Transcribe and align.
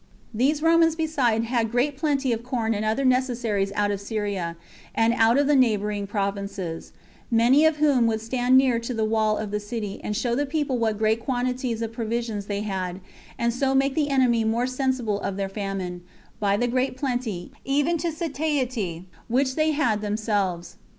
These 0.33 0.63
Romans 0.63 0.95
besides 0.95 1.45
had 1.45 1.69
great 1.69 1.95
plenty 1.95 2.33
of 2.33 2.41
corn 2.43 2.73
and 2.73 2.83
other 2.83 3.05
necessaries 3.05 3.71
out 3.75 3.91
of 3.91 4.01
Syria, 4.01 4.55
and 4.95 5.13
out 5.13 5.37
of 5.37 5.45
the 5.45 5.55
neighboring 5.55 6.07
provinces; 6.07 6.91
many 7.29 7.65
of 7.67 7.75
whom 7.77 8.07
would 8.07 8.19
stand 8.19 8.57
near 8.57 8.79
to 8.79 8.95
the 8.95 9.05
wall 9.05 9.37
of 9.37 9.51
the 9.51 9.59
city, 9.59 10.01
and 10.03 10.17
show 10.17 10.33
the 10.33 10.47
people 10.47 10.79
what 10.79 10.97
great 10.97 11.19
quantities 11.23 11.83
of 11.83 11.93
provisions 11.93 12.47
they 12.47 12.61
had, 12.61 12.99
and 13.37 13.53
so 13.53 13.75
make 13.75 13.93
the 13.93 14.09
enemy 14.09 14.43
more 14.43 14.65
sensible 14.65 15.21
of 15.21 15.37
their 15.37 15.47
famine, 15.49 16.01
by 16.39 16.57
the 16.57 16.67
great 16.67 16.97
plenty, 16.97 17.51
even 17.63 17.99
to 17.99 18.11
satiety, 18.11 19.05
which 19.27 19.53
they 19.55 19.69
had 19.69 20.01
themselves. 20.01 20.77